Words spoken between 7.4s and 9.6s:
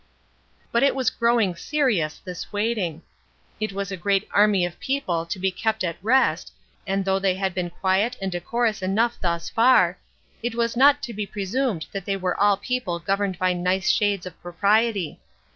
been quiet and decorous enough thus